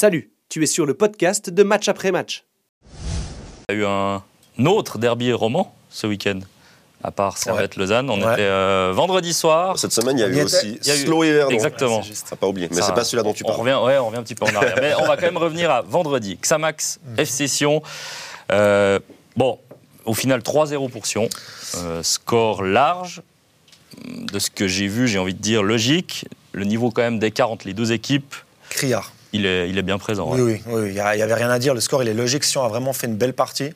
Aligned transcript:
Salut, 0.00 0.30
tu 0.48 0.62
es 0.62 0.66
sur 0.66 0.86
le 0.86 0.94
podcast 0.94 1.50
de 1.50 1.62
Match 1.64 1.88
après 1.88 2.12
match. 2.12 2.44
Il 3.68 3.72
y 3.72 3.78
a 3.78 3.80
eu 3.80 3.84
un 3.84 4.22
autre 4.64 4.96
derby 4.96 5.32
roman 5.32 5.74
ce 5.90 6.06
week-end. 6.06 6.38
À 7.02 7.10
part 7.10 7.36
Servette-Lausanne, 7.36 8.08
on 8.08 8.22
Ouais. 8.24 8.34
était 8.34 8.42
euh, 8.42 8.92
vendredi 8.94 9.34
soir. 9.34 9.76
Cette 9.76 9.90
semaine, 9.90 10.16
il 10.16 10.20
y 10.20 10.22
a 10.22 10.28
On 10.28 10.30
eu 10.30 10.36
y 10.36 10.42
aussi 10.42 10.78
Il 10.82 10.86
y 10.86 10.90
a 10.92 10.94
eu- 10.94 10.98
Slow 10.98 11.24
et 11.24 11.32
Verdon. 11.32 11.50
Exactement. 11.52 12.00
c'est 12.04 12.10
juste. 12.10 12.28
T'as 12.30 12.36
pas 12.36 12.46
oublié. 12.46 12.68
Mais 12.70 12.80
c'est 12.80 12.94
pas 12.94 13.02
celui-là 13.02 13.24
dont 13.24 13.32
tu 13.32 13.42
On 13.42 13.48
parles. 13.48 13.58
revient, 13.58 13.74
ouais, 13.84 13.98
on 13.98 14.06
revient 14.06 14.18
un 14.18 14.22
petit 14.22 14.36
peu 14.36 14.44
en 14.44 14.54
arrière. 14.54 14.76
Mais 14.80 14.94
on 15.00 15.04
va 15.08 15.16
quand 15.16 15.26
même 15.26 15.36
revenir 15.36 15.68
à 15.68 15.82
vendredi. 15.82 16.38
Xamax, 16.40 17.00
FC 17.16 17.48
Sion. 17.48 17.82
Euh, 18.52 19.00
bon, 19.36 19.58
au 20.04 20.14
final, 20.14 20.42
3-0 20.42 20.88
pour 20.90 21.06
Sion. 21.06 21.28
Euh, 21.78 22.04
score 22.04 22.62
large. 22.62 23.20
De 24.06 24.38
ce 24.38 24.48
que 24.48 24.68
j'ai 24.68 24.86
vu, 24.86 25.08
j'ai 25.08 25.18
envie 25.18 25.34
de 25.34 25.42
dire 25.42 25.64
logique. 25.64 26.24
Le 26.52 26.64
niveau 26.64 26.92
quand 26.92 27.02
même 27.02 27.18
d'écart 27.18 27.50
entre 27.50 27.66
les 27.66 27.74
deux 27.74 27.90
équipes, 27.90 28.36
Criard. 28.70 29.10
Il 29.32 29.46
est, 29.46 29.68
il 29.68 29.78
est 29.78 29.82
bien 29.82 29.98
présent. 29.98 30.30
Oui, 30.32 30.40
ouais. 30.40 30.62
oui, 30.66 30.82
oui, 30.82 30.88
il 30.88 30.94
n'y 30.94 31.00
avait 31.00 31.34
rien 31.34 31.50
à 31.50 31.58
dire. 31.58 31.74
Le 31.74 31.80
score, 31.80 32.02
il 32.02 32.08
est 32.08 32.14
logique. 32.14 32.44
Sion 32.44 32.62
a 32.62 32.68
vraiment 32.68 32.92
fait 32.92 33.06
une 33.06 33.16
belle 33.16 33.34
partie. 33.34 33.72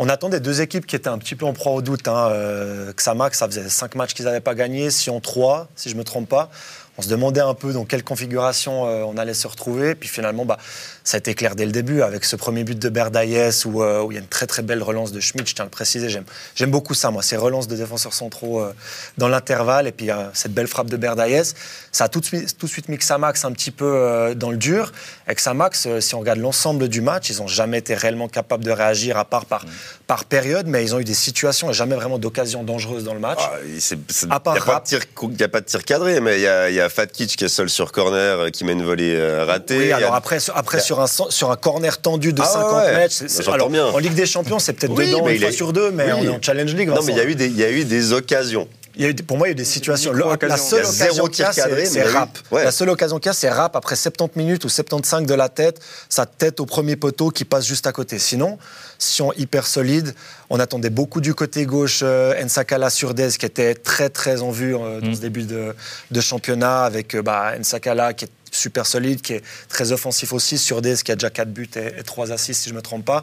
On 0.00 0.08
attendait 0.08 0.40
deux 0.40 0.60
équipes 0.60 0.86
qui 0.86 0.94
étaient 0.94 1.08
un 1.08 1.18
petit 1.18 1.34
peu 1.34 1.44
en 1.44 1.52
proie 1.52 1.72
au 1.72 1.82
doute. 1.82 2.06
Hein. 2.06 2.28
Euh, 2.30 2.92
Xamax, 2.92 3.38
ça 3.38 3.46
faisait 3.46 3.68
cinq 3.68 3.96
matchs 3.96 4.14
qu'ils 4.14 4.26
n'avaient 4.26 4.40
pas 4.40 4.54
gagné. 4.54 4.90
Sion, 4.90 5.20
trois, 5.20 5.68
si 5.74 5.88
je 5.88 5.94
ne 5.94 5.98
me 5.98 6.04
trompe 6.04 6.28
pas. 6.28 6.50
On 6.98 7.02
se 7.02 7.08
demandait 7.08 7.40
un 7.40 7.54
peu 7.54 7.72
dans 7.72 7.84
quelle 7.84 8.02
configuration 8.02 8.86
euh, 8.88 9.02
on 9.04 9.16
allait 9.16 9.34
se 9.34 9.46
retrouver. 9.46 9.94
Puis 9.94 10.08
finalement, 10.08 10.44
bah, 10.44 10.58
ça 11.04 11.16
a 11.16 11.18
été 11.18 11.34
clair 11.34 11.54
dès 11.54 11.64
le 11.64 11.70
début 11.70 12.02
avec 12.02 12.24
ce 12.24 12.34
premier 12.34 12.64
but 12.64 12.76
de 12.76 12.88
Berdaïs 12.88 13.64
où, 13.64 13.82
euh, 13.84 14.02
où 14.02 14.10
il 14.10 14.16
y 14.16 14.18
a 14.18 14.20
une 14.20 14.26
très 14.26 14.48
très 14.48 14.62
belle 14.62 14.82
relance 14.82 15.12
de 15.12 15.20
Schmidt. 15.20 15.48
Je 15.48 15.54
tiens 15.54 15.62
à 15.64 15.66
le 15.66 15.70
préciser. 15.70 16.08
J'aime, 16.08 16.70
beaucoup 16.70 16.94
ça, 16.94 17.12
moi, 17.12 17.22
ces 17.22 17.36
relances 17.36 17.68
de 17.68 17.76
défenseurs 17.76 18.12
centraux 18.14 18.60
euh, 18.60 18.74
dans 19.16 19.28
l'intervalle. 19.28 19.86
Et 19.86 19.92
puis 19.92 20.10
cette 20.34 20.52
belle 20.52 20.66
frappe 20.66 20.88
de 20.90 20.96
Berdaïs. 20.96 21.54
Ça 21.92 22.04
a 22.04 22.08
tout 22.08 22.18
de 22.18 22.24
suite, 22.24 22.58
tout 22.58 22.66
de 22.66 22.70
suite 22.70 22.88
mis 22.88 22.96
Xamax 22.96 23.44
un 23.44 23.52
petit 23.52 23.70
peu 23.70 24.34
dans 24.34 24.50
le 24.50 24.56
dur. 24.56 24.92
Et 25.28 25.34
Xamax, 25.34 25.88
si 26.00 26.14
on 26.16 26.20
regarde 26.20 26.40
l'ensemble 26.40 26.88
du 26.88 27.00
match, 27.00 27.30
ils 27.30 27.38
n'ont 27.38 27.46
jamais 27.46 27.78
été 27.78 27.94
réellement 27.94 28.28
capables 28.28 28.64
de 28.64 28.70
réagir 28.72 29.16
à 29.16 29.24
part 29.24 29.46
par, 29.46 29.64
par 30.06 30.24
période. 30.24 30.66
Mais 30.66 30.82
ils 30.82 30.94
ont 30.96 30.98
eu 30.98 31.04
des 31.04 31.14
situations 31.14 31.70
et 31.70 31.72
jamais 31.72 31.94
vraiment 31.94 32.18
d'occasion 32.18 32.64
dangereuse 32.64 33.04
dans 33.04 33.14
le 33.14 33.20
match. 33.20 33.38
Ah, 33.40 33.52
il 33.64 33.74
n'y 33.74 34.32
a, 34.32 34.40
pas 34.40 34.54
de 34.54 34.84
tir 34.84 35.14
cou- 35.14 35.30
il 35.32 35.40
y 35.40 35.44
a 35.44 35.48
pas 35.48 35.60
de 35.60 35.66
tir 35.66 35.84
cadré, 35.84 36.20
mais 36.20 36.38
il 36.38 36.42
y 36.42 36.46
a, 36.48 36.68
il 36.68 36.74
y 36.74 36.80
a 36.80 36.87
Fatkic 36.88 37.36
qui 37.36 37.44
est 37.44 37.48
seul 37.48 37.68
sur 37.70 37.92
corner, 37.92 38.38
euh, 38.40 38.50
qui 38.50 38.64
met 38.64 38.72
une 38.72 38.84
volée 38.84 39.14
euh, 39.16 39.44
ratée. 39.44 39.78
Oui, 39.78 39.92
a- 39.92 39.96
alors 39.96 40.14
après, 40.14 40.40
sur, 40.40 40.56
après 40.56 40.78
a- 40.78 40.80
sur, 40.80 41.00
un, 41.00 41.06
sur 41.06 41.50
un 41.50 41.56
corner 41.56 41.98
tendu 42.00 42.32
de 42.32 42.40
Ah 42.42 42.46
50 42.46 42.74
ouais, 42.84 42.94
mètres, 42.94 43.14
c'est- 43.26 43.48
alors, 43.48 43.70
bien. 43.70 43.86
en 43.86 43.98
Ligue 43.98 44.14
des 44.14 44.26
Champions, 44.26 44.58
c'est 44.58 44.72
peut-être 44.72 44.92
Oui, 44.96 45.06
dedans 45.10 45.28
une 45.28 45.38
fois 45.40 45.52
sur 45.52 45.72
deux, 45.72 45.90
mais 45.90 46.04
oui. 46.12 46.18
on 46.20 46.24
est 46.24 46.28
en 46.28 46.42
Challenge 46.42 46.74
League. 46.74 46.88
Non, 46.88 46.94
Vincent. 46.96 47.06
mais 47.06 47.12
il 47.12 47.18
y, 47.18 47.20
a 47.20 47.24
eu 47.24 47.34
des, 47.34 47.46
il 47.46 47.56
y 47.58 47.64
a 47.64 47.70
eu 47.70 47.84
des 47.84 48.12
occasions. 48.12 48.68
Il 48.98 49.04
y 49.04 49.06
a 49.06 49.10
eu 49.10 49.14
des- 49.14 49.22
pour 49.22 49.38
moi, 49.38 49.46
il 49.46 49.50
y 49.50 49.52
a 49.52 49.52
eu 49.52 49.54
des 49.54 49.64
situations. 49.64 50.12
Le- 50.12 50.24
la 50.48 50.56
seule 50.56 50.84
occasion 50.84 51.26
qu'il 51.28 51.44
y 51.44 51.46
a, 51.46 51.52
c'est 51.52 52.02
rap. 52.02 52.36
ouais. 52.50 52.64
La 52.64 52.72
seule 52.72 52.90
occasion 52.90 53.18
qu'il 53.20 53.28
y 53.28 53.30
a, 53.30 53.32
c'est 53.32 53.48
rap 53.48 53.76
après 53.76 53.94
70 53.94 54.36
minutes 54.36 54.64
ou 54.64 54.68
75 54.68 55.24
de 55.24 55.34
la 55.34 55.48
tête, 55.48 55.80
sa 56.08 56.26
tête 56.26 56.58
au 56.58 56.66
premier 56.66 56.96
poteau 56.96 57.30
qui 57.30 57.44
passe 57.44 57.64
juste 57.64 57.86
à 57.86 57.92
côté. 57.92 58.18
Sinon, 58.18 58.58
Sion 58.98 59.32
hyper 59.34 59.66
solide. 59.68 60.14
On 60.50 60.58
attendait 60.58 60.90
beaucoup 60.90 61.20
du 61.20 61.32
côté 61.32 61.64
gauche 61.64 62.00
euh, 62.02 62.34
Nsakala 62.44 62.90
Surdez 62.90 63.28
qui 63.38 63.46
était 63.46 63.74
très 63.76 64.08
très 64.10 64.42
en 64.42 64.50
vue 64.50 64.74
euh, 64.74 65.00
dans 65.00 65.08
Mm. 65.10 65.14
ce 65.14 65.20
début 65.20 65.42
de, 65.44 65.74
de 66.10 66.20
championnat 66.20 66.82
avec 66.82 67.14
euh, 67.14 67.22
bah, 67.22 67.52
Nsakala 67.58 68.14
qui 68.14 68.24
est 68.24 68.30
super 68.50 68.84
solide, 68.86 69.22
qui 69.22 69.34
est 69.34 69.42
très 69.68 69.92
offensif 69.92 70.32
aussi, 70.32 70.58
Surdez 70.58 70.96
qui 71.04 71.12
a 71.12 71.14
déjà 71.16 71.30
4 71.30 71.50
buts 71.52 71.70
et, 71.76 72.00
et 72.00 72.02
3 72.02 72.32
assists 72.32 72.62
si 72.62 72.68
je 72.70 72.74
ne 72.74 72.78
me 72.78 72.82
trompe 72.82 73.04
pas. 73.04 73.22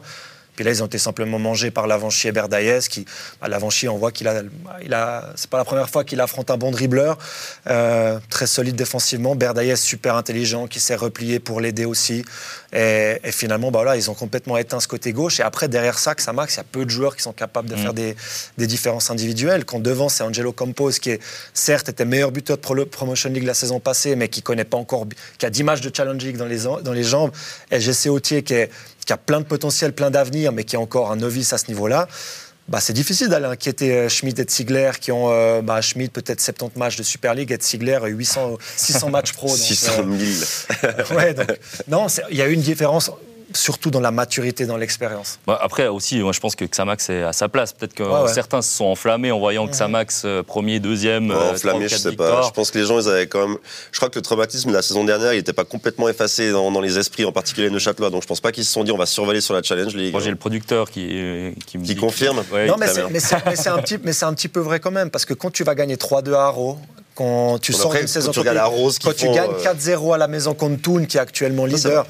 Puis 0.56 0.64
là, 0.64 0.70
ils 0.70 0.82
ont 0.82 0.86
été 0.86 0.98
simplement 0.98 1.38
mangés 1.38 1.70
par 1.70 1.86
l'Avanchi 1.86 2.28
et 2.28 2.32
Berdaïs, 2.32 2.88
qui, 2.88 3.04
bah, 3.40 3.48
l'Avanchi, 3.48 3.88
on 3.88 3.98
voit 3.98 4.10
qu'il 4.10 4.26
a, 4.26 4.42
il 4.82 4.92
a, 4.94 5.30
c'est 5.36 5.50
pas 5.50 5.58
la 5.58 5.64
première 5.64 5.88
fois 5.90 6.02
qu'il 6.02 6.20
affronte 6.20 6.50
un 6.50 6.56
bon 6.56 6.70
dribbleur, 6.70 7.18
euh, 7.68 8.18
très 8.30 8.46
solide 8.46 8.74
défensivement. 8.76 9.34
Berdaïs, 9.36 9.80
super 9.80 10.16
intelligent, 10.16 10.66
qui 10.66 10.80
s'est 10.80 10.94
replié 10.96 11.38
pour 11.40 11.60
l'aider 11.60 11.84
aussi. 11.84 12.24
Et, 12.72 13.18
et 13.22 13.32
finalement, 13.32 13.70
bah, 13.70 13.80
voilà, 13.80 13.96
ils 13.96 14.10
ont 14.10 14.14
complètement 14.14 14.56
éteint 14.56 14.80
ce 14.80 14.88
côté 14.88 15.12
gauche. 15.12 15.40
Et 15.40 15.42
après, 15.42 15.68
derrière 15.68 15.98
ça, 15.98 16.14
Xamax, 16.14 16.54
il 16.54 16.56
y 16.56 16.60
a 16.60 16.64
peu 16.64 16.84
de 16.84 16.90
joueurs 16.90 17.16
qui 17.16 17.22
sont 17.22 17.32
capables 17.32 17.68
de 17.68 17.74
Mm. 17.76 17.78
faire 17.78 17.94
des, 17.94 18.16
des 18.58 18.66
différences 18.66 19.10
individuelles. 19.10 19.64
Quand 19.66 19.78
devant, 19.80 20.08
c'est 20.08 20.22
Angelo 20.22 20.52
Campos, 20.52 20.92
qui 20.92 21.10
est, 21.10 21.20
certes 21.52 21.88
était 21.90 22.04
meilleur 22.06 22.32
buteur 22.32 22.56
de 22.56 22.62
Pro- 22.62 22.86
Promotion 22.86 23.30
League 23.30 23.44
la 23.44 23.54
saison 23.54 23.80
passée, 23.80 24.16
mais 24.16 24.28
qui 24.28 24.40
connaît 24.42 24.64
pas 24.64 24.78
encore, 24.78 25.06
qui 25.38 25.44
a 25.46 25.50
10 25.50 25.62
matchs 25.64 25.80
de 25.82 25.94
Challenge 25.94 26.22
League 26.24 26.36
dans 26.38 26.46
les, 26.46 26.60
dans 26.82 26.92
les 26.92 27.04
jambes. 27.04 27.30
Et 27.70 27.80
GC 27.80 28.08
Autier, 28.08 28.42
qui, 28.42 28.54
est- 28.54 28.70
qui 29.06 29.12
a 29.12 29.16
plein 29.16 29.40
de 29.40 29.46
potentiel, 29.46 29.92
plein 29.92 30.10
d'avenir, 30.10 30.52
mais 30.52 30.64
qui 30.64 30.74
est 30.74 30.78
encore 30.78 31.10
un 31.10 31.16
novice 31.16 31.52
à 31.52 31.58
ce 31.58 31.68
niveau-là. 31.68 32.08
Bah, 32.68 32.80
c'est 32.80 32.92
difficile 32.92 33.28
d'aller 33.28 33.46
inquiéter 33.46 33.92
euh, 33.92 34.08
Schmidt 34.08 34.42
et 34.42 34.46
Ziegler 34.48 34.90
qui 35.00 35.12
ont 35.12 35.30
euh, 35.30 35.62
bah, 35.62 35.80
Schmidt 35.80 36.10
peut-être 36.10 36.40
70 36.40 36.76
matchs 36.76 36.96
de 36.96 37.04
Super 37.04 37.32
League 37.32 37.52
et 37.52 37.58
Ziegler 37.62 38.00
800 38.02 38.58
600 38.76 39.10
matchs 39.10 39.32
pro. 39.32 39.46
donc, 39.46 39.56
600 39.56 39.92
euh, 40.00 40.98
000. 41.08 41.16
ouais, 41.16 41.32
donc, 41.32 41.46
non, 41.86 42.08
il 42.30 42.36
y 42.36 42.42
a 42.42 42.48
eu 42.48 42.52
une 42.52 42.60
différence 42.60 43.12
surtout 43.56 43.90
dans 43.90 44.00
la 44.00 44.10
maturité, 44.10 44.66
dans 44.66 44.76
l'expérience. 44.76 45.38
Bah, 45.46 45.58
après 45.62 45.88
aussi, 45.88 46.20
moi 46.20 46.32
je 46.32 46.40
pense 46.40 46.54
que 46.54 46.64
Xamax 46.64 47.10
est 47.10 47.22
à 47.22 47.32
sa 47.32 47.48
place. 47.48 47.72
Peut-être 47.72 47.94
que 47.94 48.02
Ouais, 48.02 48.22
ouais. 48.22 48.32
certains 48.32 48.62
se 48.62 48.76
sont 48.76 48.84
enflammés 48.84 49.32
en 49.32 49.38
voyant 49.38 49.66
Xamax 49.66 50.22
euh, 50.24 50.42
premier, 50.42 50.78
deuxième, 50.80 51.30
Ouais, 51.30 51.36
euh, 51.36 51.52
enflammé, 51.52 51.88
je 51.88 51.96
sais 51.96 52.12
pas. 52.12 52.42
Je 52.42 52.50
pense 52.50 52.70
que 52.70 52.78
les 52.78 52.84
gens, 52.86 53.00
ils 53.00 53.08
avaient 53.08 53.26
quand 53.26 53.46
même. 53.48 53.56
Je 53.92 53.98
crois 53.98 54.08
que 54.10 54.16
le 54.18 54.22
traumatisme 54.22 54.68
de 54.70 54.74
la 54.74 54.82
saison 54.82 55.04
dernière, 55.04 55.32
il 55.32 55.36
n'était 55.38 55.52
pas 55.52 55.64
complètement 55.64 56.08
effacé 56.08 56.52
dans, 56.52 56.70
dans 56.70 56.80
les 56.80 56.98
esprits, 56.98 57.24
en 57.24 57.32
particulier 57.32 57.70
Neuchâtelois. 57.70 58.10
Donc 58.10 58.22
je 58.22 58.26
pense 58.28 58.40
pas 58.40 58.52
qu'ils 58.52 58.64
se 58.64 58.72
sont 58.72 58.84
dit, 58.84 58.92
on 58.92 58.98
va 58.98 59.06
surveiller 59.06 59.40
sur 59.40 59.54
la 59.54 59.62
Challenge 59.62 59.94
League. 59.94 60.12
Moi 60.12 60.20
j'ai 60.20 60.30
le 60.30 60.36
producteur 60.36 60.90
qui, 60.90 61.06
euh, 61.10 61.50
qui 61.66 61.78
me 61.78 61.84
Qui 61.84 61.94
dit 61.94 62.00
confirme 62.00 62.42
Ouais, 62.52 62.66
non, 62.66 62.76
mais 62.78 62.86
c'est, 62.86 62.94
bien. 63.00 63.08
mais, 63.10 63.20
c'est, 63.20 63.36
mais 63.46 63.56
c'est 63.56 63.68
un 63.70 63.78
petit, 63.78 63.98
mais 64.02 64.12
c'est 64.12 64.24
un 64.26 64.34
petit 64.34 64.48
peu 64.48 64.60
vrai 64.60 64.80
quand 64.80 64.90
même, 64.90 65.10
parce 65.10 65.24
que 65.24 65.34
quand 65.34 65.50
tu 65.50 65.64
vas 65.64 65.74
gagner 65.74 65.96
3-2 65.96 66.34
à 66.34 66.44
Haro, 66.46 66.78
quand 67.14 67.58
tu 67.58 67.72
Bon, 67.72 67.78
sors 67.78 67.92
quand 67.94 68.06
saison 68.06 68.30
tu 68.30 68.40
regardes 68.40 68.56
la 68.58 68.66
Rose 68.66 68.98
qui 68.98 69.06
quand 69.06 69.16
tu 69.16 69.26
gagnes 69.30 69.50
euh, 69.50 69.72
4-0 69.74 70.14
à 70.14 70.18
la 70.18 70.28
maison 70.28 70.52
contre 70.54 70.82
Thun, 70.82 71.06
qui 71.06 71.16
est 71.16 71.20
actuellement 71.20 71.64
leader. 71.64 72.06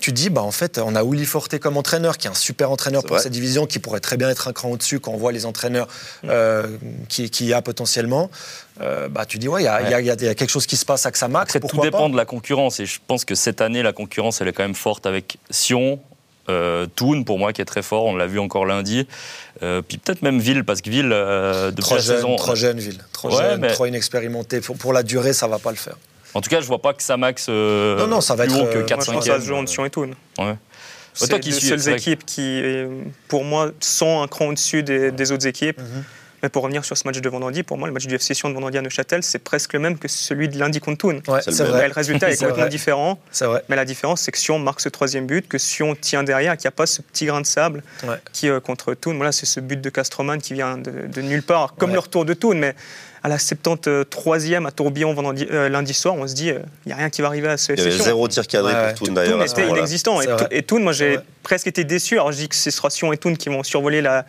Tu 0.00 0.12
dis, 0.12 0.30
bah, 0.30 0.42
en 0.42 0.50
fait, 0.50 0.78
on 0.78 0.96
a 0.96 1.04
Uli 1.04 1.24
Forte 1.24 1.58
comme 1.58 1.76
entraîneur, 1.76 2.18
qui 2.18 2.26
est 2.26 2.30
un 2.30 2.34
super 2.34 2.70
entraîneur 2.70 3.02
pour 3.02 3.16
vrai. 3.16 3.22
cette 3.22 3.32
division, 3.32 3.66
qui 3.66 3.78
pourrait 3.78 4.00
très 4.00 4.16
bien 4.16 4.28
être 4.30 4.48
un 4.48 4.52
cran 4.52 4.70
au-dessus 4.70 4.98
quand 5.00 5.12
on 5.12 5.16
voit 5.16 5.32
les 5.32 5.46
entraîneurs 5.46 5.86
euh, 6.24 6.66
qui, 7.08 7.30
qui 7.30 7.46
y 7.46 7.52
a 7.52 7.62
potentiellement. 7.62 8.30
Euh, 8.80 9.08
bah, 9.08 9.26
tu 9.26 9.38
dis, 9.38 9.46
ouais, 9.48 9.62
il 9.62 9.64
y, 9.64 9.68
a- 9.68 10.00
y 10.00 10.04
y 10.06 10.10
y 10.10 10.16
quelque 10.34 10.48
chose 10.48 10.66
qui 10.66 10.76
se 10.76 10.84
passe 10.84 11.06
à 11.06 11.10
Xamax. 11.10 11.54
Après, 11.54 11.68
tout 11.68 11.80
dépend 11.80 12.08
de 12.08 12.16
la 12.16 12.24
concurrence. 12.24 12.80
Et 12.80 12.86
je 12.86 12.98
pense 13.06 13.24
que 13.24 13.34
cette 13.34 13.60
année, 13.60 13.82
la 13.82 13.92
concurrence, 13.92 14.40
elle 14.40 14.48
est 14.48 14.52
quand 14.52 14.62
même 14.64 14.74
forte 14.74 15.04
avec 15.06 15.36
Sion, 15.50 16.00
euh, 16.48 16.86
Thun, 16.96 17.22
pour 17.22 17.38
moi, 17.38 17.52
qui 17.52 17.60
est 17.60 17.66
très 17.66 17.82
fort. 17.82 18.06
On 18.06 18.16
l'a 18.16 18.26
vu 18.26 18.38
encore 18.38 18.64
lundi. 18.66 19.06
Euh, 19.62 19.82
puis 19.86 19.98
peut-être 19.98 20.22
même 20.22 20.40
Ville, 20.40 20.64
parce 20.64 20.80
que 20.80 20.88
Ville, 20.90 21.10
euh, 21.12 21.70
depuis 21.70 21.82
Trop 21.82 21.94
la 21.96 22.00
jeune, 22.00 22.16
saison. 22.16 22.36
trop 22.36 22.54
jeune, 22.54 22.78
Ville. 22.80 22.98
Trop 23.12 23.28
Ouais, 23.28 23.36
jeune, 23.36 23.60
mais- 23.60 23.72
trop 23.72 23.86
inexpérimenté. 23.86 24.60
Pour, 24.60 24.76
pour 24.78 24.92
la 24.92 25.02
durée, 25.02 25.32
ça 25.34 25.46
va 25.46 25.58
pas 25.58 25.70
le 25.70 25.76
faire. 25.76 25.96
En 26.34 26.40
tout 26.40 26.50
cas, 26.50 26.60
je 26.60 26.66
vois 26.66 26.80
pas 26.80 26.92
que 26.92 26.98
Xamax 26.98 27.46
euh, 27.48 27.98
Non, 27.98 28.06
non, 28.06 28.20
ça 28.20 28.34
va 28.34 28.44
plus 28.44 28.54
être, 28.54 28.62
haut 28.62 28.66
que 28.66 28.78
euh, 28.78 28.84
4 28.84 28.96
Moi, 28.96 29.00
je 29.00 29.06
5 29.06 29.12
pense 29.14 29.24
que 29.26 29.30
ça 29.32 29.40
se 29.40 29.46
joue 29.46 29.54
entre 29.56 29.70
Sion 29.70 29.84
et. 29.86 29.90
Ouais. 29.96 30.54
C'est 31.12 31.44
les 31.44 31.52
seules 31.52 31.88
équipes 31.94 32.24
qui, 32.24 32.62
euh, 32.62 33.02
pour 33.28 33.44
moi, 33.44 33.70
sont 33.80 34.22
un 34.22 34.28
cran 34.28 34.46
au-dessus 34.46 34.82
des, 34.82 35.10
des 35.10 35.32
autres 35.32 35.46
équipes. 35.46 35.78
Mhm. 35.80 36.04
Mais 36.42 36.48
pour 36.48 36.62
revenir 36.62 36.84
sur 36.86 36.96
ce 36.96 37.06
match 37.06 37.20
de 37.20 37.28
vendredi, 37.28 37.62
pour 37.62 37.76
moi, 37.76 37.86
le 37.86 37.92
match 37.92 38.06
du 38.06 38.14
FC 38.14 38.32
Sion 38.32 38.48
de 38.48 38.54
vendredi 38.54 38.78
à 38.78 38.80
Neuchâtel, 38.82 39.22
c'est 39.22 39.40
presque 39.40 39.74
le 39.74 39.78
même 39.78 39.98
que 39.98 40.08
celui 40.08 40.48
de 40.48 40.58
lundi 40.58 40.80
contre 40.80 41.08
Thun. 41.08 41.20
Ouais, 41.30 41.40
C'est 41.42 41.64
vrai. 41.64 41.80
Mais 41.82 41.88
le 41.88 41.92
résultat 41.92 42.28
est 42.30 42.36
complètement 42.36 42.60
vrai. 42.62 42.68
différent. 42.70 43.20
C'est 43.30 43.44
vrai. 43.44 43.62
Mais 43.68 43.76
la 43.76 43.84
différence, 43.84 44.22
c'est 44.22 44.32
que 44.32 44.38
Sion 44.38 44.58
marque 44.58 44.80
ce 44.80 44.88
troisième 44.88 45.26
but, 45.26 45.46
que 45.46 45.58
Sion 45.58 45.94
tient 45.94 46.22
derrière, 46.22 46.56
qu'il 46.56 46.64
n'y 46.64 46.68
a 46.68 46.76
pas 46.76 46.86
ce 46.86 47.02
petit 47.02 47.26
grain 47.26 47.42
de 47.42 47.46
sable 47.46 47.82
Ouais. 48.04 48.14
qui, 48.32 48.48
euh, 48.48 48.58
contre 48.58 48.94
Thun, 48.94 49.16
voilà, 49.16 49.32
c'est 49.32 49.44
ce 49.44 49.60
but 49.60 49.78
de 49.80 49.90
Castroman 49.90 50.40
qui 50.40 50.54
vient 50.54 50.78
de, 50.78 51.08
de 51.08 51.20
nulle 51.20 51.42
part, 51.42 51.74
comme 51.74 51.90
Ouais. 51.90 51.94
le 51.96 52.00
retour 52.00 52.24
de 52.24 52.32
Thun. 52.32 52.54
Mais 52.54 52.74
à 53.22 53.28
la 53.28 53.36
73e 53.36 54.66
à 54.66 54.70
Tourbillon 54.70 55.12
vendredi, 55.14 55.46
euh, 55.50 55.68
lundi 55.68 55.92
soir, 55.94 56.14
on 56.14 56.26
se 56.26 56.34
dit, 56.34 56.48
il 56.48 56.62
n'y 56.86 56.92
a 56.92 56.96
rien 56.96 57.10
qui 57.10 57.20
va 57.22 57.28
arriver 57.28 57.48
à 57.48 57.56
ce 57.56 57.72
Il 57.72 57.78
y 57.78 57.82
avait 57.82 57.90
zéro 57.90 58.26
tir 58.28 58.46
cadré 58.46 58.72
Ouais. 58.72 58.94
pour 58.94 59.06
Toon 59.06 59.14
d'ailleurs. 59.14 59.42
Était 59.42 59.68
inexistant. 59.68 60.20
Et, 60.20 60.26
C'est 60.26 60.72
et 60.72 60.78
moi, 60.78 60.92
j'ai 60.92 61.18
presque 61.42 61.66
été 61.66 61.84
déçu. 61.84 62.14
Alors, 62.14 62.32
je 62.32 62.38
dis 62.38 62.48
que 62.48 62.54
ce 62.54 62.70
sera 62.70 62.88
Sion 62.90 63.12
et 63.12 63.18
Thun 63.18 63.34
qui 63.34 63.48
vont 63.48 63.62
survoler 63.62 64.00
la, 64.00 64.24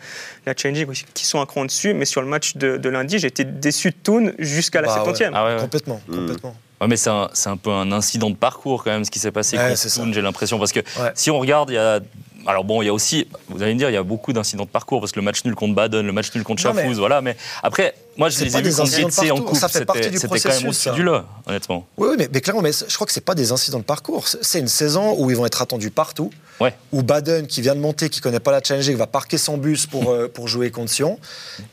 la 0.46 0.54
Challenge 0.56 0.86
qui 1.14 1.24
sont 1.26 1.40
un 1.40 1.46
cran 1.46 1.64
dessus. 1.64 1.94
Mais 1.94 2.04
sur 2.04 2.20
le 2.22 2.28
match 2.28 2.56
de, 2.56 2.76
de 2.76 2.88
lundi, 2.88 3.18
j'ai 3.18 3.28
été 3.28 3.44
déçu 3.44 3.90
de 3.90 3.96
Thun 4.02 4.32
jusqu'à 4.38 4.80
la 4.82 4.88
Bah, 4.88 5.04
70e. 5.06 5.30
Ah 5.34 5.44
ouais, 5.46 5.54
ouais. 5.54 5.60
Complètement, 5.60 6.00
Mm. 6.08 6.16
complètement. 6.16 6.56
Ouais, 6.80 6.88
mais 6.88 6.96
c'est 6.96 7.10
un, 7.10 7.30
c'est 7.32 7.48
un 7.48 7.56
peu 7.56 7.70
un 7.70 7.92
incident 7.92 8.28
de 8.28 8.34
parcours 8.34 8.82
quand 8.82 8.90
même 8.90 9.04
ce 9.04 9.10
qui 9.12 9.20
s'est 9.20 9.30
passé 9.30 9.56
Ouais, 9.56 9.68
contre 9.68 9.78
c'est. 9.78 9.88
Thun, 10.00 10.12
j'ai 10.12 10.20
l'impression. 10.20 10.58
Parce 10.58 10.72
que 10.72 10.80
Ouais. 10.80 11.12
si 11.14 11.30
on 11.30 11.38
regarde, 11.38 11.70
il 11.70 11.74
y 11.74 11.78
a. 11.78 12.00
Alors 12.46 12.64
bon, 12.64 12.82
il 12.82 12.86
y 12.86 12.88
a 12.88 12.92
aussi, 12.92 13.28
vous 13.48 13.62
allez 13.62 13.74
me 13.74 13.78
dire, 13.78 13.88
il 13.90 13.94
y 13.94 13.96
a 13.96 14.02
beaucoup 14.02 14.32
d'incidents 14.32 14.64
de 14.64 14.68
parcours 14.68 15.00
parce 15.00 15.12
que 15.12 15.20
le 15.20 15.24
match 15.24 15.44
nul 15.44 15.54
contre 15.54 15.74
Baden, 15.74 16.04
le 16.04 16.12
match 16.12 16.34
nul 16.34 16.42
contre 16.44 16.66
mais- 16.72 16.82
Chafouz, 16.82 16.98
voilà. 16.98 17.20
Mais 17.20 17.36
après, 17.62 17.94
moi 18.16 18.28
je 18.30 18.42
les 18.44 18.56
ai 18.56 18.62
vus 18.62 18.74
contre 18.74 19.30
en 19.32 19.40
coupe. 19.42 19.56
ça 19.58 19.68
fait 19.68 19.84
partie 19.84 20.02
C'était 20.18 20.40
quand 20.40 20.62
même 20.62 20.72
ça. 20.72 20.92
du 20.92 21.02
lot, 21.02 21.22
honnêtement. 21.46 21.86
Oui, 21.96 22.08
oui, 22.10 22.16
mais, 22.18 22.28
mais 22.32 22.40
clairement, 22.40 22.62
mais 22.62 22.72
je 22.72 22.94
crois 22.94 23.06
que 23.06 23.12
c'est 23.12 23.20
pas 23.24 23.34
des 23.34 23.52
incidents 23.52 23.78
de 23.78 23.84
parcours. 23.84 24.26
C'est- 24.28 24.58
une 24.62 24.68
saison 24.68 25.16
où 25.18 25.30
ils 25.30 25.36
vont 25.36 25.46
être 25.46 25.60
attendus 25.62 25.90
partout. 25.90 26.30
Ouais. 26.60 26.74
Où 26.92 27.02
Baden, 27.02 27.46
qui 27.48 27.60
vient 27.60 27.74
de 27.74 27.80
monter, 27.80 28.08
qui 28.08 28.20
connaît 28.20 28.38
pas 28.38 28.52
la 28.52 28.62
Challenge 28.62 28.88
va 28.90 29.06
parquer 29.08 29.38
son 29.38 29.56
bus 29.56 29.86
pour, 29.86 30.10
euh, 30.12 30.28
pour 30.32 30.46
jouer 30.46 30.70
contre 30.70 30.90
Sion. 30.92 31.18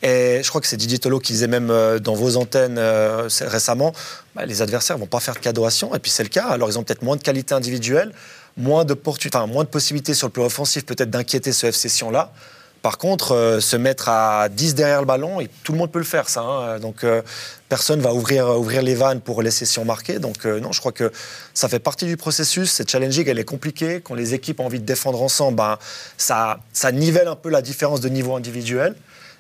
Et 0.02 0.42
je 0.44 0.50
crois 0.50 0.62
que 0.62 0.68
c'est 0.68 0.78
Didier 0.78 0.98
Tolo 0.98 1.20
qui 1.20 1.34
disait 1.34 1.48
même 1.48 1.70
euh, 1.70 2.00
dans 2.00 2.16
vos 2.16 2.38
antennes 2.38 2.78
euh, 2.80 3.28
récemment, 3.42 3.94
bah, 4.36 4.46
les 4.48 4.62
adversaires 4.64 4.98
vont 4.98 5.06
pas 5.06 5.20
faire 5.20 5.36
de 5.36 5.40
cadoration. 5.40 5.94
Et 5.94 6.00
puis 6.00 6.10
c'est 6.10 6.24
le 6.24 6.30
cas. 6.30 6.48
Alors 6.48 6.70
ils 6.70 6.80
ont 6.80 6.84
peut-être 6.84 7.04
moins 7.04 7.18
de 7.18 7.22
qualité 7.22 7.54
individuelle, 7.54 8.14
moins 8.58 8.86
de, 8.86 8.98
enfin, 9.06 9.48
moins 9.48 9.64
de 9.64 9.70
possibilités 9.70 10.14
sur 10.14 10.28
le 10.28 10.32
plan 10.34 10.46
offensif 10.46 10.86
peut-être 10.86 11.10
d'inquiéter 11.10 11.52
ce 11.52 11.68
FC 11.68 11.90
Sion-là. 11.90 12.32
Par 12.82 12.98
contre, 12.98 13.34
euh, 13.34 13.60
se 13.60 13.76
mettre 13.76 14.08
à 14.08 14.48
10 14.48 14.74
derrière 14.74 15.02
le 15.02 15.06
ballon, 15.06 15.42
et 15.42 15.50
tout 15.64 15.74
le 15.74 15.78
monde 15.78 15.92
peut 15.92 16.00
le 16.00 16.06
faire, 16.06 16.30
ça. 16.30 16.42
hein. 16.42 16.80
Donc, 16.80 17.04
euh, 17.04 17.22
personne 17.68 18.00
va 18.00 18.14
ouvrir, 18.14 18.48
ouvrir 18.58 18.82
les 18.82 18.96
vannes 18.96 19.20
pour 19.20 19.42
les 19.42 19.52
sessions 19.52 19.84
marquées. 19.84 20.20
Donc, 20.20 20.46
euh, 20.46 20.62
non, 20.62 20.72
je 20.72 20.80
crois 20.80 20.94
que 20.94 21.12
ça 21.54 21.68
fait 21.68 21.80
partie 21.80 22.06
du 22.06 22.16
processus. 22.16 22.72
Cette 22.72 22.90
challenge, 22.90 23.20
elle 23.20 23.38
est 23.38 23.44
compliquée. 23.44 24.00
Quand 24.02 24.16
les 24.16 24.34
équipes 24.34 24.62
ont 24.62 24.66
envie 24.66 24.80
de 24.80 24.86
défendre 24.86 25.22
ensemble, 25.22 25.58
ben, 25.58 25.78
ça, 26.18 26.60
ça 26.72 26.94
nivelle 26.94 27.28
un 27.28 27.36
peu 27.36 27.50
la 27.50 27.62
différence 27.62 28.00
de 28.00 28.08
niveau 28.08 28.36
individuel. 28.38 28.96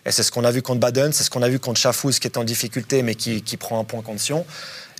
Et 0.06 0.12
c'est 0.12 0.24
ce 0.24 0.32
qu'on 0.32 0.44
a 0.44 0.52
vu 0.52 0.62
contre 0.62 0.80
Baden, 0.80 1.14
c'est 1.14 1.24
ce 1.24 1.30
qu'on 1.30 1.42
a 1.42 1.50
vu 1.50 1.60
contre 1.60 1.80
Chafouz, 1.80 2.20
qui 2.20 2.28
est 2.28 2.38
en 2.38 2.44
difficulté, 2.44 3.04
mais 3.04 3.16
qui, 3.16 3.42
qui 3.42 3.58
prend 3.58 3.80
un 3.80 3.84
point 3.84 4.02
contre 4.02 4.22
Sion. 4.22 4.46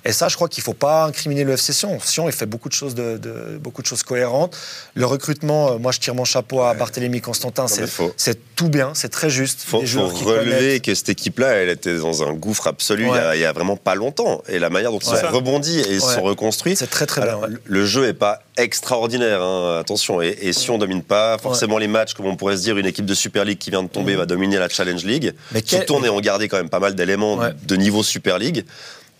Et 0.04 0.12
ça, 0.12 0.28
je 0.28 0.36
crois 0.36 0.48
qu'il 0.48 0.62
ne 0.62 0.64
faut 0.64 0.72
pas 0.74 1.04
incriminer 1.04 1.44
le 1.44 1.52
FC 1.52 1.72
Sion. 1.72 1.98
Sion, 2.00 2.28
il 2.28 2.32
fait 2.32 2.46
beaucoup 2.46 2.68
de 2.68 2.74
choses, 2.74 2.94
de, 2.94 3.18
de- 3.18 3.58
beaucoup 3.58 3.82
de 3.82 3.86
choses 3.86 4.02
cohérentes. 4.02 4.56
Le 4.94 5.04
recrutement, 5.04 5.72
euh, 5.72 5.78
moi, 5.78 5.92
je 5.92 5.98
tire 6.00 6.14
mon 6.14 6.24
chapeau 6.24 6.62
à 6.62 6.72
Barthélémy 6.74 7.20
Constantin. 7.20 7.68
C'est 7.68 7.86
faut- 7.86 8.12
tout 8.56 8.68
bien, 8.68 8.92
c'est 8.94 9.08
très 9.10 9.28
juste. 9.30 9.60
faut, 9.64 9.80
Des 9.80 9.86
faut 9.86 10.08
qui 10.10 10.24
relever 10.24 10.50
connaissent. 10.50 10.80
que 10.80 10.94
cette 10.94 11.08
équipe-là, 11.10 11.48
elle 11.48 11.68
était 11.68 11.98
dans 11.98 12.22
un 12.22 12.32
gouffre 12.32 12.66
absolu 12.66 13.02
il 13.04 13.08
y 13.08 13.10
a- 13.18 13.28
Ouais. 13.30 13.40
il, 13.40 13.46
vraiment 13.54 13.76
pas 13.76 13.94
longtemps. 13.94 14.42
Et 14.48 14.58
la 14.58 14.70
manière 14.70 14.90
dont 14.90 14.98
ils 14.98 15.08
Ouais. 15.12 15.24
ont 15.24 15.30
rebondi 15.30 15.78
et 15.80 15.92
ils 15.92 16.00
se 16.00 16.06
Ouais. 16.06 16.14
sont 16.14 16.22
reconstruits. 16.22 16.76
C'est 16.76 16.88
très, 16.90 17.06
très 17.06 17.20
Alors, 17.22 17.40
bien. 17.40 17.48
ouais. 17.50 17.54
le- 17.64 17.84
jeu 17.86 18.06
est 18.06 18.14
pas 18.14 18.40
extraordinaire, 18.56 19.42
hein, 19.42 19.78
attention. 19.80 20.22
Et, 20.22 20.36
et 20.42 20.52
si 20.52 20.70
on 20.70 20.78
domine 20.78 21.02
pas 21.02 21.36
forcément 21.38 21.76
les 21.78 21.88
matchs, 21.88 22.14
comme 22.14 22.26
on 22.26 22.36
pourrait 22.36 22.56
se 22.56 22.62
dire, 22.62 22.78
une 22.78 22.86
équipe 22.86 23.04
de 23.06 23.14
Super 23.14 23.44
League 23.44 23.58
qui 23.58 23.70
vient 23.70 23.82
de 23.82 23.88
tomber 23.88 24.14
va 24.16 24.24
dominer 24.26 24.56
la 24.58 24.68
Challenge 24.68 25.04
League. 25.04 25.34
Mais 25.52 25.60
Qui 25.62 25.76
quel- 25.76 25.86
tourne 25.86 26.04
et 26.06 26.08
ont 26.08 26.20
gardé 26.20 26.48
quand 26.48 26.56
même 26.56 26.68
pas 26.70 26.78
mal 26.80 26.94
d'éléments 26.94 27.34
Ouais. 27.36 27.52
de 27.66 27.76
niveau 27.76 28.02
Super 28.02 28.38
League. 28.38 28.64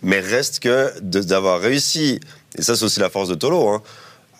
Mais 0.02 0.20
reste 0.20 0.60
que 0.60 0.92
d'avoir 1.00 1.60
réussi, 1.60 2.20
et 2.56 2.62
ça 2.62 2.74
c'est 2.76 2.84
aussi 2.84 3.00
la 3.00 3.10
force 3.10 3.28
de 3.28 3.34
Tolo, 3.34 3.68
hein, 3.68 3.82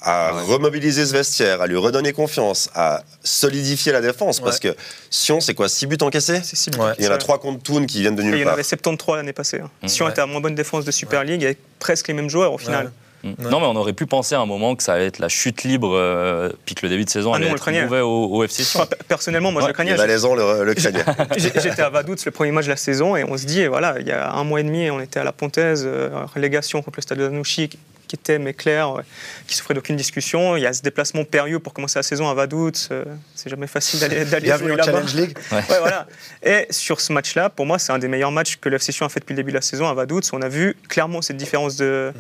à 0.03 0.31
remobiliser 0.33 1.05
ce 1.05 1.12
vestiaire, 1.12 1.61
à 1.61 1.67
lui 1.67 1.77
redonner 1.77 2.15
confiance, 2.15 2.71
à 2.75 3.03
solidifier 3.23 3.93
la 3.93 4.01
défense. 4.01 4.41
Parce 4.41 4.59
que 4.59 4.75
Sion, 5.11 5.41
c'est 5.41 5.53
quoi 5.53 5.69
6 5.69 5.87
buts 5.87 5.99
encaissés 6.01 6.41
C'est 6.43 6.57
si 6.57 6.71
Ouais. 6.79 6.93
Il 6.99 7.05
y 7.05 7.09
en 7.09 7.12
a 7.12 7.19
3 7.19 7.39
contre 7.39 7.62
Toon 7.62 7.85
qui 7.85 8.01
viennent 8.01 8.17
de 8.17 8.23
nulle 8.23 8.35
il 8.37 8.41
y 8.41 8.43
en 8.43 8.47
part. 8.47 8.55
avait 8.55 8.62
73 8.62 9.17
l'année 9.17 9.35
passée. 9.35 9.61
hein. 9.61 9.89
Sion 9.89 10.07
Ouais. 10.07 10.12
était 10.12 10.23
à 10.23 10.27
moins 10.27 10.41
bonne 10.41 10.55
défense 10.55 10.87
de 10.87 10.91
Super 10.91 11.23
League 11.25 11.45
avec 11.45 11.59
presque 11.79 12.09
les 12.09 12.15
mêmes 12.15 12.31
joueurs 12.31 12.55
au 12.55 12.59
final. 12.59 12.91
Ouais. 13.22 13.31
Mm. 13.38 13.49
Non, 13.50 13.61
mais 13.61 13.67
on 13.67 13.76
aurait 13.76 13.93
pu 13.93 14.06
penser 14.06 14.34
à 14.34 14.40
un 14.40 14.46
moment 14.46 14.75
que 14.76 14.82
ça 14.82 14.94
allait 14.94 15.06
être 15.06 15.19
la 15.19 15.28
chute 15.28 15.62
libre, 15.64 15.90
euh, 15.94 16.50
puis 16.64 16.75
que 16.75 16.81
le 16.87 16.88
début 16.90 17.05
de 17.05 17.11
saison 17.11 17.32
Ah 17.32 17.37
allait 17.37 17.46
non, 17.46 17.50
on 17.50 17.55
le 17.55 17.56
être 17.58 17.62
craignait. 17.62 17.84
mauvais 17.84 18.00
au, 18.00 18.26
au 18.26 18.43
FC. 18.44 18.62
Enfin, 18.78 18.87
personnellement, 19.08 19.52
moi 19.52 19.61
je 19.61 19.67
Ouais, 19.67 19.70
le 19.70 19.75
craignais. 19.75 19.90
Les 19.93 19.96
Valaisans 19.99 20.34
le, 20.34 20.64
le 20.64 20.75
craignaient. 20.75 21.05
J'ai- 21.37 21.52
J'étais 21.61 21.82
à 21.82 21.90
Vaduz 21.90 22.17
le 22.25 22.31
premier 22.31 22.50
match 22.52 22.64
de 22.64 22.70
la 22.70 22.76
saison 22.76 23.17
et 23.17 23.25
on 23.25 23.37
se 23.37 23.44
dit, 23.44 23.67
voilà, 23.67 23.96
il 24.00 24.06
y 24.06 24.12
a 24.12 24.32
un 24.32 24.44
mois 24.44 24.61
et 24.61 24.64
demi, 24.64 24.90
on 24.90 25.00
était 25.00 25.20
à 25.20 25.25
la 25.25 25.32
Pontaise, 25.32 25.84
euh, 25.87 26.08
relégation 26.34 26.81
contre 26.82 26.99
le 26.99 27.02
Stade 27.02 27.19
de 27.19 27.25
Zanouchi, 27.25 27.70
qui- 28.11 28.17
était 28.17 28.39
mais 28.39 28.55
clair, 28.55 28.99
euh, 28.99 29.03
qui 29.47 29.57
souffrait 29.57 29.75
d'aucune 29.75 29.97
discussion. 29.97 30.57
Il 30.57 30.62
y 30.62 30.67
a 30.67 30.73
ce 30.73 30.83
déplacement 30.83 31.25
périlleux 31.25 31.59
pour 31.61 31.73
commencer 31.73 31.99
la 31.99 32.03
saison 32.03 32.29
à 32.29 32.35
Vaduz. 32.35 32.89
euh, 32.91 33.05
c'est 33.35 33.49
jamais 33.49 33.67
facile 33.69 34.01
d'aller 34.01 34.25
jouer 34.59 34.71
là-bas. 34.77 34.85
Challenge 34.85 35.15
League. 35.15 35.39
Ouais, 35.53 35.62
voilà. 35.81 36.07
Et 36.43 36.67
sur 36.71 37.01
ce 37.01 37.12
match-là, 37.12 37.49
pour 37.51 37.67
moi, 37.67 37.79
c'est 37.79 37.93
un 37.93 37.99
des 37.99 38.09
meilleurs 38.09 38.33
matchs 38.33 38.57
que 38.57 38.69
l'FC 38.69 38.93
Sion 38.93 39.07
a 39.07 39.09
fait 39.09 39.21
depuis 39.21 39.33
le 39.35 39.37
début 39.37 39.53
de 39.53 39.57
la 39.57 39.62
saison 39.62 39.89
à 39.89 39.95
Vaduz. 39.95 40.23
On 40.33 40.43
a 40.43 40.49
vu 40.49 40.77
clairement 40.89 41.23
cette 41.23 41.37
différence 41.37 41.77
de, 41.77 42.12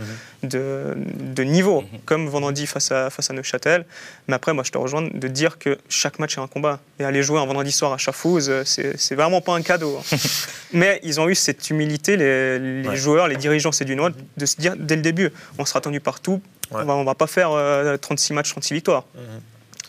Mhm. 0.42 0.48
de, 0.48 0.94
de 1.34 1.42
niveau, 1.42 1.84
comme 2.06 2.28
vendredi 2.28 2.66
face 2.66 2.90
à, 2.92 3.10
face 3.10 3.28
à 3.30 3.32
Neuchâtel. 3.32 3.84
Mais 4.28 4.34
après, 4.34 4.52
moi, 4.54 4.62
je 4.64 4.70
te 4.70 4.78
rejoins 4.78 5.02
de 5.12 5.28
dire 5.28 5.58
que 5.58 5.76
chaque 5.88 6.18
match 6.18 6.36
est 6.38 6.40
un 6.40 6.46
combat. 6.46 6.80
Et 6.98 7.04
aller 7.04 7.22
jouer 7.22 7.40
un 7.40 7.46
vendredi 7.46 7.72
soir 7.72 7.92
à 7.92 7.98
Chafouz, 7.98 8.48
euh, 8.48 8.62
c'est 8.64 8.96
c'est 8.98 9.14
vraiment 9.16 9.40
pas 9.40 9.54
un 9.54 9.62
cadeau. 9.62 9.98
hein. 9.98 10.16
Mais 10.72 11.00
ils 11.02 11.18
ont 11.20 11.28
eu 11.28 11.34
cette 11.34 11.68
humilité, 11.70 12.16
les, 12.16 12.58
les 12.82 12.88
Ouais. 12.88 12.96
joueurs, 12.96 13.26
les 13.26 13.36
dirigeants 13.36 13.72
sédunois, 13.72 14.10
de 14.36 14.46
se 14.46 14.56
dire 14.56 14.74
dès 14.78 14.94
le 14.96 15.02
début, 15.02 15.30
on 15.58 15.64
sera 15.64 15.79
attendu 15.80 16.00
partout. 16.00 16.40
Ouais. 16.70 16.82
On 16.82 16.84
va, 16.84 16.94
on 16.94 17.04
va 17.04 17.14
pas 17.14 17.26
faire 17.26 17.50
euh, 17.50 17.96
36 17.96 18.32
matchs, 18.32 18.50
36 18.50 18.74
victoires. 18.74 19.04
Mhm. 19.14 19.40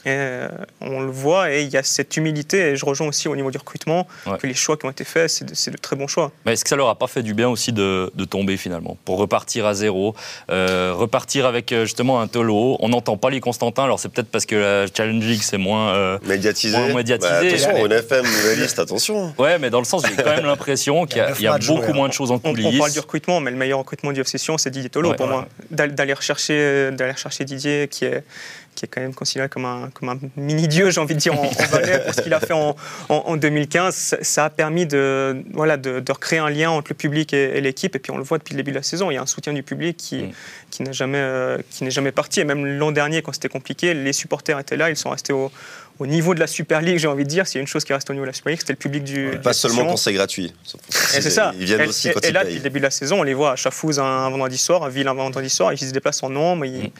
Et 0.03 0.09
euh, 0.09 0.47
on 0.81 1.01
le 1.01 1.11
voit, 1.11 1.51
et 1.53 1.61
il 1.61 1.69
y 1.69 1.77
a 1.77 1.83
cette 1.83 2.17
humilité, 2.17 2.69
et 2.71 2.75
je 2.75 2.83
rejoins 2.85 3.07
aussi 3.07 3.27
au 3.27 3.35
niveau 3.35 3.51
du 3.51 3.59
recrutement, 3.59 4.07
Ouais. 4.25 4.37
que 4.39 4.47
les 4.47 4.55
choix 4.55 4.75
qui 4.75 4.85
ont 4.87 4.89
été 4.89 5.03
faits, 5.03 5.29
c'est 5.29 5.71
de, 5.71 5.77
très 5.77 5.95
bons 5.95 6.07
choix. 6.07 6.31
Mais 6.45 6.53
est-ce 6.53 6.63
que 6.63 6.69
ça 6.69 6.75
leur 6.75 6.87
a 6.89 6.97
pas 6.97 7.05
fait 7.05 7.21
du 7.21 7.33
bien 7.35 7.47
aussi 7.49 7.71
de, 7.71 8.11
de 8.15 8.25
tomber 8.25 8.57
finalement 8.57 8.97
Pour 9.05 9.17
repartir 9.19 9.65
à 9.67 9.75
zéro, 9.75 10.15
euh, 10.49 10.91
repartir 10.95 11.45
avec 11.45 11.71
euh, 11.71 11.85
justement 11.85 12.19
un 12.19 12.27
Tolo. 12.27 12.77
On 12.79 12.89
n'entend 12.89 13.15
pas 13.17 13.29
les 13.29 13.39
Constantins, 13.41 13.83
alors 13.83 13.99
c'est 13.99 14.09
peut-être 14.09 14.29
parce 14.31 14.47
que 14.47 14.55
la 14.55 14.85
Challenge 14.91 15.23
League 15.23 15.41
c'est 15.43 15.57
moins. 15.59 15.89
euh, 15.93 16.17
Médiatisé. 16.25 16.75
Moins 16.77 16.93
médiatisé. 16.95 17.29
Bah, 17.31 17.37
attention, 17.47 17.85
une 17.85 17.91
FM, 17.91 18.25
nouvelle 18.25 18.59
liste, 18.59 18.79
attention. 18.79 19.33
Ouais, 19.37 19.59
mais 19.59 19.69
dans 19.69 19.79
le 19.79 19.85
sens, 19.85 20.03
j'ai 20.07 20.15
quand 20.15 20.31
même 20.35 20.45
l'impression 20.45 21.05
qu'il 21.05 21.17
y 21.17 21.47
a, 21.47 21.57
y 21.59 21.67
beaucoup 21.67 21.83
hein. 21.91 21.93
moins 21.93 22.07
de 22.07 22.13
choses 22.13 22.31
en 22.31 22.35
On, 22.43 22.49
on 22.49 22.53
coulisses. 22.53 22.79
parle 22.79 22.91
du 22.91 22.99
recrutement, 22.99 23.39
mais 23.39 23.51
le 23.51 23.57
meilleur 23.57 23.77
recrutement 23.79 24.11
du 24.11 24.21
FC 24.21 24.37
Sion, 24.39 24.57
c'est 24.57 24.71
Didier 24.71 24.89
Tolo 24.89 25.09
Ouais. 25.11 25.15
pour 25.15 25.27
Ouais. 25.27 25.31
moi. 25.33 25.47
D'al- 25.69 25.93
D'aller 25.93 26.13
rechercher, 26.13 26.89
d'aller 26.91 27.11
rechercher 27.11 27.43
Didier, 27.45 27.87
qui 27.91 28.05
est, 28.05 28.23
qui 28.81 28.85
est 28.85 28.87
quand 28.87 29.01
même 29.01 29.13
considéré 29.13 29.47
comme 29.47 29.65
un, 29.65 29.89
comme 29.93 30.09
un 30.09 30.17
mini-dieu, 30.35 30.89
j'ai 30.89 30.99
envie 30.99 31.13
de 31.13 31.19
dire, 31.19 31.39
en, 31.39 31.45
en 31.45 31.65
Valais, 31.71 31.99
pour 32.03 32.13
ce 32.15 32.21
qu'il 32.21 32.33
a 32.33 32.39
fait 32.39 32.53
en, 32.53 32.75
en- 33.09 33.15
en 33.15 33.37
2015. 33.37 34.17
Ça, 34.21 34.45
a 34.45 34.49
permis 34.49 34.87
de, 34.87 35.43
voilà, 35.53 35.77
de, 35.77 35.99
de 35.99 36.11
recréer 36.11 36.39
un 36.39 36.49
lien 36.49 36.71
entre 36.71 36.91
le 36.91 36.95
public 36.95 37.31
et, 37.33 37.57
et 37.57 37.61
l'équipe. 37.61 37.95
Et 37.95 37.99
puis 37.99 38.11
on 38.11 38.17
le 38.17 38.23
voit 38.23 38.39
depuis 38.39 38.53
le 38.53 38.57
début 38.57 38.71
de 38.71 38.77
la 38.77 38.83
saison, 38.83 39.11
il 39.11 39.13
y 39.13 39.17
a 39.17 39.21
un 39.21 39.25
soutien 39.27 39.53
du 39.53 39.61
public 39.63 39.97
qui, 39.97 40.23
Mm. 40.23 40.31
qui 40.71 40.83
n'est 40.83 40.93
jamais, 40.93 41.17
euh, 41.19 41.57
qui 41.69 41.83
n'est 41.83 41.91
jamais 41.91 42.11
parti. 42.11 42.39
Et 42.39 42.43
même 42.43 42.65
l'an 42.65 42.91
dernier, 42.91 43.21
quand 43.21 43.31
c'était 43.33 43.49
compliqué, 43.49 43.93
les 43.93 44.13
supporters 44.13 44.57
étaient 44.59 44.77
là, 44.77 44.89
ils 44.89 44.97
sont 44.97 45.09
restés 45.11 45.33
au, 45.33 45.51
au 45.99 46.07
niveau 46.07 46.33
de 46.33 46.39
la 46.39 46.47
Super 46.47 46.81
League, 46.81 46.97
j'ai 46.97 47.07
envie 47.07 47.23
de 47.23 47.29
dire. 47.29 47.45
S'il 47.45 47.57
y 47.57 47.59
a 47.59 47.61
une 47.61 47.67
chose 47.67 47.83
qui 47.85 47.93
reste 47.93 48.09
au 48.09 48.13
niveau 48.13 48.25
de 48.25 48.29
la 48.31 48.33
Super 48.33 48.49
League, 48.51 48.59
c'était 48.59 48.73
le 48.73 48.77
public 48.77 49.03
du. 49.03 49.31
Pas 49.43 49.51
du 49.51 49.57
seulement 49.59 49.85
quand 49.85 49.97
c'est 49.97 50.13
gratuit. 50.13 50.53
Et 51.15 51.21
c'est 51.21 51.29
ça. 51.29 51.53
Ils 51.59 51.65
viennent 51.65 51.81
et, 51.81 51.87
aussi 51.87 52.09
et- 52.09 52.13
quand 52.13 52.23
et 52.25 52.29
ils 52.29 52.33
là, 52.33 52.39
payent. 52.41 52.47
depuis 52.49 52.57
le 52.57 52.63
début 52.63 52.79
de 52.79 52.83
la 52.85 52.89
saison, 52.91 53.19
on 53.19 53.23
les 53.23 53.33
voit 53.35 53.51
à 53.51 53.55
Chafouz 53.55 53.99
un 53.99 54.29
vendredi 54.29 54.57
soir, 54.57 54.83
à 54.83 54.89
Ville 54.89 55.07
un 55.07 55.13
vendredi 55.13 55.49
soir, 55.49 55.71
ils 55.73 55.77
se 55.77 55.85
déplacent 55.91 56.23
en 56.23 56.29
nombre, 56.29 56.65
ils, 56.65 56.85
Mm. 56.85 56.91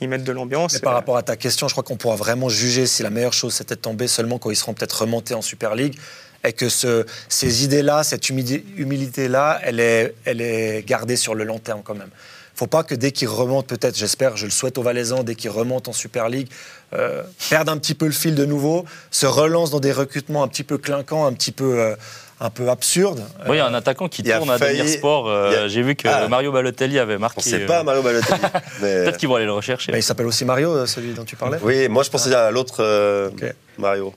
Ils 0.00 0.08
mettent 0.08 0.24
de 0.24 0.32
l'ambiance. 0.32 0.74
Mais 0.74 0.80
par 0.80 0.94
rapport 0.94 1.16
à 1.16 1.22
ta 1.22 1.36
question, 1.36 1.68
je 1.68 1.74
crois 1.74 1.84
qu'on 1.84 1.96
pourra 1.96 2.16
vraiment 2.16 2.48
juger 2.48 2.86
si 2.86 3.02
la 3.02 3.10
meilleure 3.10 3.32
chose 3.32 3.54
c'était 3.54 3.74
de 3.76 3.80
tomber 3.80 4.08
seulement 4.08 4.38
quand 4.38 4.50
ils 4.50 4.56
seront 4.56 4.74
peut-être 4.74 5.00
remontés 5.02 5.34
en 5.34 5.42
Super 5.42 5.74
League 5.74 5.96
et 6.44 6.52
que 6.52 6.68
ce- 6.68 7.04
ces 7.28 7.64
idées-là, 7.64 8.04
cette 8.04 8.28
humilité-là, 8.30 9.58
elle 9.62 9.80
est, 9.80 10.14
elle 10.24 10.40
est 10.40 10.84
gardée 10.86 11.16
sur 11.16 11.34
le 11.34 11.44
long 11.44 11.58
terme 11.58 11.80
quand 11.82 11.94
même. 11.94 12.10
Il 12.12 12.56
ne 12.56 12.58
faut 12.60 12.66
pas 12.68 12.84
que 12.84 12.94
dès 12.94 13.12
qu'ils 13.12 13.28
remontent, 13.28 13.66
peut-être, 13.66 13.96
j'espère, 13.96 14.36
je 14.38 14.46
le 14.46 14.50
souhaite 14.50 14.78
aux 14.78 14.82
Valaisans, 14.82 15.24
dès 15.24 15.34
qu'ils 15.34 15.50
remontent 15.50 15.90
en 15.90 15.94
Super 15.94 16.30
League, 16.30 16.48
euh, 16.94 17.22
perdent 17.50 17.68
un 17.68 17.76
petit 17.76 17.94
peu 17.94 18.06
le 18.06 18.12
fil 18.12 18.34
de 18.34 18.46
nouveau, 18.46 18.86
se 19.10 19.26
relancent 19.26 19.70
dans 19.72 19.80
des 19.80 19.92
recrutements 19.92 20.42
un 20.42 20.48
petit 20.48 20.64
peu 20.64 20.78
clinquants, 20.78 21.26
un 21.26 21.34
petit 21.34 21.52
peu, 21.52 21.78
euh, 21.80 21.96
un 22.40 22.50
peu 22.50 22.68
absurdes. 22.68 23.24
Oui, 23.48 23.54
il 23.54 23.56
y 23.56 23.60
a 23.60 23.66
un 23.66 23.74
attaquant 23.74 24.08
qui 24.08 24.22
tourne 24.22 24.50
à 24.50 24.58
failli- 24.58 24.78
devenir 24.78 24.98
sport. 24.98 25.28
euh, 25.28 25.64
a- 25.64 25.68
J'ai 25.68 25.82
vu 25.82 25.94
que 25.96 26.06
Ah. 26.08 26.28
Mario 26.28 26.52
Balotelli 26.52 26.98
avait 26.98 27.18
marqué. 27.18 27.38
On 27.38 27.42
sait 27.42 27.62
euh, 27.62 27.66
pas 27.66 27.82
Mario 27.82 28.02
Balotelli. 28.02 28.38
mais- 28.82 29.04
Peut-être 29.04 29.16
qu'ils 29.16 29.28
vont 29.28 29.36
aller 29.36 29.46
le 29.46 29.52
rechercher. 29.52 29.92
Mais 29.92 30.00
il 30.00 30.02
s'appelle 30.02 30.26
aussi 30.26 30.44
Mario, 30.44 30.70
euh, 30.74 30.86
celui 30.86 31.14
dont 31.14 31.24
tu 31.24 31.36
parlais 31.36 31.58
Oui, 31.62 31.88
moi 31.88 32.02
je 32.02 32.10
pensais 32.10 32.34
à 32.34 32.50
l'autre 32.50 32.76
euh. 32.80 33.30
Mario. 33.78 34.12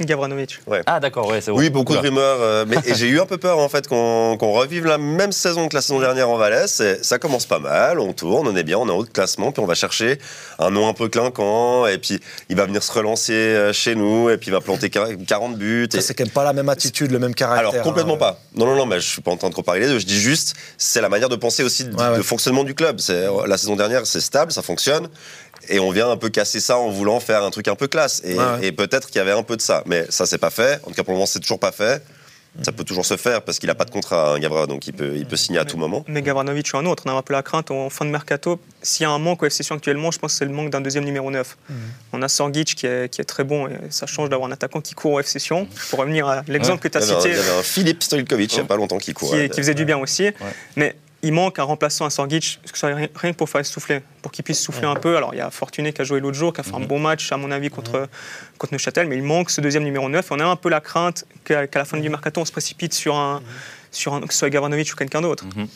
Gavranovic. 0.04 0.60
Ah, 0.86 1.00
d'accord, 1.00 1.26
ouais, 1.28 1.40
c'est 1.40 1.50
bon. 1.50 1.58
Oui, 1.58 1.70
beaucoup 1.70 1.94
de 1.94 1.98
rumeurs. 1.98 2.38
euh, 2.40 2.64
mais, 2.66 2.76
et 2.86 2.94
j'ai 2.94 3.08
eu 3.08 3.20
un 3.20 3.26
peu 3.26 3.38
peur 3.38 3.58
en 3.58 3.68
fait 3.68 3.88
qu'on 3.88 4.36
revive 4.38 4.84
la 4.86 4.98
même 4.98 5.32
saison 5.32 5.68
que 5.68 5.74
la 5.74 5.82
saison 5.82 6.00
dernière 6.00 6.28
en 6.28 6.36
Valais. 6.36 6.66
Et 6.80 7.02
Ça 7.02 7.18
commence 7.18 7.46
pas 7.46 7.58
mal, 7.58 7.98
on 7.98 8.12
tourne, 8.12 8.46
on 8.48 8.56
est 8.56 8.62
bien, 8.62 8.78
on 8.78 8.88
est 8.88 8.92
en 8.92 8.96
haut 8.98 9.04
de 9.04 9.10
classement, 9.10 9.52
puis 9.52 9.62
on 9.62 9.66
va 9.66 9.74
chercher 9.74 10.18
un 10.58 10.70
nom 10.70 10.88
un 10.88 10.92
peu 10.94 11.08
clinquant, 11.08 11.86
et 11.86 11.98
puis 11.98 12.20
il 12.48 12.56
va 12.56 12.66
venir 12.66 12.82
se 12.82 12.92
relancer 12.92 13.32
euh, 13.32 13.72
chez 13.72 13.94
nous, 13.94 14.30
et 14.30 14.36
puis 14.38 14.48
il 14.48 14.52
va 14.52 14.60
planter 14.60 14.90
40 14.90 15.56
buts. 15.56 15.88
Et- 15.94 16.00
c'est 16.00 16.14
quand 16.14 16.24
même 16.24 16.32
pas 16.32 16.44
la 16.44 16.52
même 16.52 16.68
attitude, 16.68 17.10
le 17.10 17.18
même 17.18 17.34
caractère. 17.34 17.68
Alors 17.70 17.82
complètement 17.82 18.14
hein. 18.14 18.18
pas. 18.18 18.40
Non, 18.56 18.66
non, 18.66 18.76
non, 18.76 18.86
mais 18.86 19.00
je 19.00 19.08
suis 19.08 19.22
pas 19.22 19.30
en 19.30 19.36
train 19.36 19.48
de 19.48 19.52
trop 19.52 19.62
parler 19.62 19.80
des 19.82 19.88
deux. 19.88 19.98
Je 19.98 20.06
dis 20.06 20.18
juste, 20.20 20.54
c'est 20.78 21.00
la 21.00 21.08
manière 21.08 21.28
de 21.28 21.36
penser 21.36 21.62
aussi 21.62 21.84
de, 21.84 21.94
Ouais, 21.94 22.08
ouais. 22.10 22.16
de 22.18 22.22
fonctionnement 22.22 22.64
du 22.64 22.74
club. 22.74 23.00
C'est 23.00 23.26
la 23.46 23.58
saison 23.58 23.76
dernière, 23.76 24.06
c'est 24.06 24.20
stable, 24.20 24.52
ça 24.52 24.62
fonctionne, 24.62 25.08
et 25.68 25.78
on 25.80 25.90
vient 25.90 26.10
un 26.10 26.16
peu 26.16 26.28
casser 26.30 26.60
ça 26.60 26.78
en 26.78 26.90
voulant 26.90 27.20
faire 27.20 27.42
un 27.42 27.50
truc 27.50 27.68
un 27.68 27.76
peu 27.76 27.86
classe. 27.88 28.20
Et, 28.24 28.34
Ouais, 28.34 28.44
ouais. 28.44 28.66
et 28.66 28.72
peut-être 28.72 29.08
qu'il 29.08 29.16
y 29.16 29.20
avait 29.22 29.32
un 29.32 29.42
peu 29.42 29.56
de 29.56 29.62
ça, 29.62 29.82
mais 29.86 30.06
ça 30.10 30.26
c'est 30.26 30.38
pas 30.38 30.50
fait. 30.50 30.80
En 30.84 30.88
tout 30.88 30.94
cas 30.94 31.02
pour 31.02 31.12
le 31.12 31.16
moment, 31.16 31.26
c'est 31.26 31.40
toujours 31.40 31.60
pas 31.60 31.72
fait. 31.72 32.02
Ça 32.62 32.72
peut 32.72 32.82
toujours 32.82 33.06
se 33.06 33.16
faire 33.16 33.42
parce 33.42 33.60
qu'il 33.60 33.70
a 33.70 33.74
pas 33.76 33.84
de 33.84 33.90
contrat, 33.92 34.32
hein, 34.32 34.38
Gavra, 34.40 34.66
donc 34.66 34.84
il 34.88 34.92
peut, 34.92 35.12
il 35.14 35.26
peut 35.26 35.36
signer 35.36 35.60
à 35.60 35.64
tout 35.64 35.76
moment. 35.76 36.04
Mais 36.08 36.22
Gavranovic 36.22 36.68
ou 36.74 36.78
un 36.78 36.86
autre, 36.86 37.04
on 37.06 37.10
a 37.10 37.12
un 37.12 37.22
peu 37.22 37.32
la 37.32 37.42
crainte 37.44 37.70
en 37.70 37.88
fin 37.88 38.04
de 38.04 38.10
mercato. 38.10 38.58
S'il 38.82 39.04
y 39.04 39.06
a 39.06 39.10
un 39.10 39.18
manque 39.20 39.44
au 39.44 39.46
FC 39.46 39.62
Sion 39.62 39.76
actuellement, 39.76 40.10
je 40.10 40.18
pense 40.18 40.32
que 40.32 40.38
c'est 40.38 40.44
le 40.44 40.50
manque 40.50 40.70
d'un 40.70 40.80
deuxième 40.80 41.04
numéro 41.04 41.30
9. 41.30 41.56
Mhm. 41.68 41.76
On 42.14 42.22
a 42.22 42.26
Sorgic 42.28 42.74
qui 42.74 42.86
est, 42.86 43.10
qui 43.12 43.20
est 43.20 43.24
très 43.24 43.44
bon, 43.44 43.68
et 43.68 43.72
ça 43.90 44.06
change 44.06 44.28
d'avoir 44.30 44.48
un 44.48 44.52
attaquant 44.52 44.80
qui 44.80 44.94
court 44.94 45.12
au 45.12 45.20
FC 45.20 45.38
Sion. 45.38 45.68
Pour 45.90 46.00
revenir 46.00 46.26
à 46.26 46.42
l'exemple 46.48 46.82
que 46.82 46.88
tu 46.88 46.98
Il 46.98 47.02
as 47.04 47.06
y, 47.06 47.10
avait 47.10 47.16
un, 47.16 47.20
cité, 47.20 47.30
il 47.34 47.36
y 47.36 47.40
avait 47.48 47.58
un 47.60 47.62
Philippe 47.62 48.02
Stojkovic 48.02 48.52
il 48.54 48.56
y 48.56 48.60
a 48.60 48.64
pas 48.64 48.76
longtemps 48.76 48.98
qui 48.98 49.12
court. 49.12 49.30
qui, 49.30 49.48
qui 49.50 49.60
faisait 49.60 49.74
du 49.74 49.84
bien 49.84 49.98
aussi. 49.98 50.30
Mais 50.74 50.96
il 51.22 51.32
manque 51.32 51.58
un 51.58 51.64
remplaçant 51.64 52.04
à 52.04 52.10
Sorgic, 52.10 52.60
rien 52.82 53.08
que 53.08 53.36
pour 53.36 53.48
faire 53.48 53.64
souffler, 53.66 54.02
pour 54.22 54.30
qu'il 54.30 54.44
puisse 54.44 54.60
souffler 54.60 54.86
un 54.86 54.94
peu. 54.94 55.16
Alors 55.16 55.34
il 55.34 55.38
y 55.38 55.40
a 55.40 55.50
Fortuné 55.50 55.92
qui 55.92 56.00
a 56.00 56.04
joué 56.04 56.20
l'autre 56.20 56.36
jour, 56.36 56.52
qui 56.52 56.60
a 56.60 56.64
fait 56.64 56.74
un 56.74 56.80
bon 56.80 57.00
match, 57.00 57.32
à 57.32 57.36
mon 57.36 57.50
avis, 57.50 57.70
contre, 57.70 58.08
contre 58.56 58.72
Neuchâtel, 58.72 59.08
mais 59.08 59.16
il 59.16 59.24
manque 59.24 59.50
ce 59.50 59.60
deuxième 59.60 59.82
numéro 59.82 60.08
9. 60.08 60.30
On 60.30 60.38
a 60.38 60.44
un 60.44 60.56
peu 60.56 60.68
la 60.68 60.80
crainte 60.80 61.24
qu'à 61.44 61.66
la 61.74 61.84
fin 61.84 61.98
du 61.98 62.08
mercato, 62.08 62.40
on 62.40 62.44
se 62.44 62.52
précipite 62.52 62.94
sur 62.94 63.16
un, 63.16 63.42
sur 63.90 64.14
un 64.14 64.20
que 64.20 64.32
ce 64.32 64.38
soit 64.38 64.50
Gavranovic 64.50 64.92
ou 64.92 64.96
quelqu'un 64.96 65.20
d'autre. 65.20 65.44
Mhm. 65.56 65.66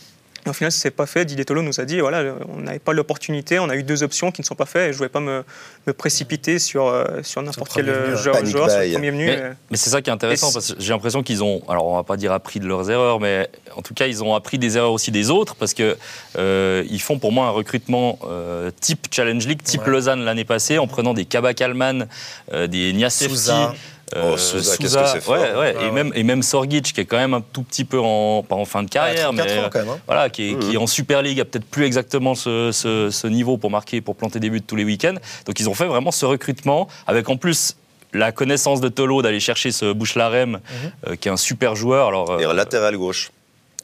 Et 0.44 0.50
au 0.50 0.52
final, 0.52 0.72
ce 0.72 0.86
n'est 0.86 0.90
pas 0.90 1.06
fait. 1.06 1.24
Didier 1.24 1.44
Tolo 1.44 1.62
nous 1.62 1.80
a 1.80 1.84
dit 1.84 2.00
voilà, 2.00 2.34
on 2.48 2.60
n'avait 2.60 2.78
pas 2.78 2.92
l'opportunité, 2.92 3.58
on 3.58 3.68
a 3.68 3.76
eu 3.76 3.82
deux 3.82 4.02
options 4.02 4.32
qui 4.32 4.40
ne 4.40 4.46
sont 4.46 4.54
pas 4.54 4.66
faites 4.66 4.82
et 4.82 4.86
je 4.86 4.92
ne 4.92 4.96
voulais 4.96 5.08
pas 5.08 5.20
me, 5.20 5.44
me 5.86 5.92
précipiter 5.92 6.58
sur, 6.58 6.86
euh, 6.86 7.22
sur 7.22 7.42
n'importe 7.42 7.72
quel 7.74 7.88
euh, 7.88 8.16
joueur, 8.16 8.36
sur 8.46 8.66
le 8.66 8.92
premier 8.92 9.10
venu. 9.10 9.26
Mais, 9.26 9.36
euh, 9.38 9.52
mais 9.70 9.76
c'est 9.76 9.90
ça 9.90 10.02
qui 10.02 10.10
est 10.10 10.12
intéressant 10.12 10.50
Et 10.50 10.52
parce 10.54 10.74
que 10.74 10.80
j'ai 10.80 10.92
l'impression 10.92 11.22
qu'ils 11.22 11.44
ont, 11.44 11.62
alors 11.68 11.86
on 11.86 11.96
va 11.96 12.02
pas 12.02 12.16
dire 12.16 12.32
appris 12.32 12.60
de 12.60 12.66
leurs 12.66 12.90
erreurs, 12.90 13.20
mais 13.20 13.48
en 13.76 13.82
tout 13.82 13.94
cas 13.94 14.06
ils 14.06 14.24
ont 14.24 14.34
appris 14.34 14.58
des 14.58 14.76
erreurs 14.76 14.92
aussi 14.92 15.10
des 15.10 15.30
autres 15.30 15.54
parce 15.54 15.74
que 15.74 15.96
euh, 16.36 16.84
ils 16.90 17.00
font 17.00 17.18
pour 17.18 17.32
moi 17.32 17.46
un 17.46 17.50
recrutement 17.50 18.18
euh, 18.24 18.70
type 18.80 19.06
Challenge 19.10 19.46
League, 19.46 19.62
type 19.62 19.82
Ouais. 19.82 19.90
Lausanne 19.90 20.24
l'année 20.24 20.44
passée 20.44 20.78
en 20.78 20.86
prenant 20.86 21.14
des 21.14 21.24
Kabak 21.24 21.60
Alman, 21.60 22.06
euh, 22.52 22.66
des 22.66 22.92
Niasefti, 22.92 23.28
Souza. 23.28 23.74
Euh, 24.16 24.32
Oh, 24.34 24.36
Souza, 24.36 24.76
qu'est-ce 24.76 24.96
que 24.96 25.06
c'est 25.06 25.20
fort. 25.20 25.34
ouais, 25.36 25.54
ouais, 25.54 25.74
Ah 25.78 25.84
et, 25.86 25.90
même, 25.90 26.12
et 26.14 26.22
même 26.22 26.42
Sorgic, 26.42 26.92
qui 26.92 27.00
est 27.00 27.04
quand 27.04 27.16
même 27.18 27.34
un 27.34 27.40
tout 27.40 27.62
petit 27.62 27.84
peu 27.84 27.98
en, 28.00 28.42
pas 28.42 28.54
en 28.56 28.64
fin 28.64 28.82
de 28.82 28.88
carrière, 28.90 29.26
34 29.30 29.46
mais 29.46 29.58
ans 29.64 29.68
quand 29.72 29.78
même. 29.80 29.88
hein. 29.88 29.98
voilà, 30.06 30.30
qui 30.30 30.50
est, 30.50 30.58
qui 30.58 30.74
est 30.74 30.76
en 30.76 30.86
Super 30.86 31.22
League, 31.22 31.40
a 31.40 31.44
peut-être 31.44 31.64
plus 31.66 31.84
exactement 31.84 32.34
ce, 32.34 32.70
ce- 32.72 33.10
ce 33.10 33.26
niveau 33.26 33.56
pour 33.56 33.70
marquer, 33.70 34.00
pour 34.00 34.16
planter 34.16 34.40
des 34.40 34.50
buts 34.50 34.62
tous 34.62 34.76
les 34.76 34.84
week-ends. 34.84 35.14
Donc 35.46 35.58
ils 35.60 35.68
ont 35.68 35.74
fait 35.74 35.86
vraiment 35.86 36.10
ce 36.10 36.26
recrutement, 36.26 36.88
avec 37.06 37.28
en 37.28 37.36
plus 37.36 37.76
la 38.14 38.30
connaissance 38.32 38.80
de 38.82 38.88
Tolo 38.88 39.22
d'aller 39.22 39.40
chercher 39.40 39.72
ce 39.72 39.90
Bouchelarem, 39.92 40.60
euh, 41.06 41.16
qui 41.16 41.28
est 41.28 41.32
un 41.32 41.36
super 41.38 41.74
joueur. 41.74 42.08
Alors, 42.08 42.38
Et 42.40 42.44
euh, 42.44 42.50
un 42.50 42.54
latéral 42.54 42.96
gauche 42.98 43.30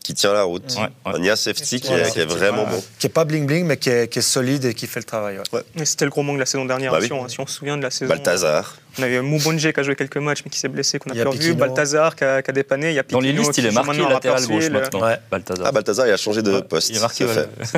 qui 0.09 0.15
tient 0.15 0.33
la 0.33 0.45
route. 0.45 0.75
Ouais, 0.75 0.85
ouais. 0.85 1.17
Un 1.17 1.19
Niasefti 1.19 1.81
qui, 1.83 1.89
Voilà, 1.89 2.09
est- 2.09 2.13
qui 2.13 2.19
est 2.19 2.23
Sefti, 2.23 2.39
vraiment 2.39 2.63
voilà. 2.65 2.79
bon. 2.79 2.85
Qui 2.99 3.07
est 3.09 3.11
pas 3.11 3.27
bling 3.27 3.45
bling, 3.45 3.67
mais 3.67 3.77
qui 3.77 3.91
est, 3.91 4.09
qui 4.11 4.21
est 4.21 4.23
solide 4.23 4.65
et 4.65 4.73
qui 4.73 4.87
fait 4.87 5.01
le 5.01 5.05
travail. 5.05 5.39
ouais. 5.53 5.85
C'était 5.85 6.07
le 6.07 6.11
gros 6.11 6.23
manque 6.23 6.37
de 6.37 6.41
la 6.41 6.47
saison 6.47 6.65
dernière. 6.65 6.93
Bah 6.93 7.01
si, 7.03 7.13
oui. 7.13 7.19
on, 7.23 7.29
si 7.29 7.39
on 7.41 7.47
se 7.47 7.55
souvient 7.57 7.77
de 7.77 7.83
la 7.83 7.91
saison. 7.91 8.09
Balthazar. 8.09 8.75
On 8.99 9.03
avait 9.03 9.21
Moubonje 9.21 9.71
qui 9.71 9.79
a 9.79 9.83
joué 9.83 9.95
quelques 9.95 10.17
matchs 10.17 10.41
mais 10.47 10.51
qui 10.51 10.59
s'est 10.59 10.67
blessé, 10.69 10.99
qu'on 10.99 11.11
a 11.11 11.13
a 11.13 11.17
plus 11.17 11.25
revu. 11.29 11.39
Piquino. 11.41 11.57
Balthazar 11.57 12.17
qui 12.17 12.25
a, 12.25 12.41
qui 12.41 12.51
a 12.51 12.55
dépanné. 12.55 12.89
Il 12.89 12.95
y 12.95 12.99
a 12.99 13.03
dans 13.03 13.21
les 13.21 13.33
listes, 13.35 13.59
il 13.59 13.67
est 13.67 13.71
marqué 13.71 13.99
latéral 13.99 14.47
gauche 14.47 14.71
maintenant, 14.71 15.03
Ouais. 15.03 15.19
Balthazar. 15.31 15.67
Ah, 15.69 15.73
Balthazar, 15.73 16.07
il 16.07 16.13
a 16.13 16.17
changé 16.17 16.41
de 16.41 16.61
poste. 16.61 16.89
il 16.89 16.97
est 16.97 17.01
marqué. 17.01 17.27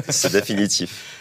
C'est 0.08 0.30
définitif. 0.30 0.90